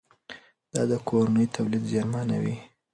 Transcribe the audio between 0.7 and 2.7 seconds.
دا د کورني تولید زیانمنوي.